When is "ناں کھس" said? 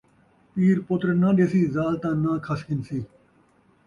2.21-2.61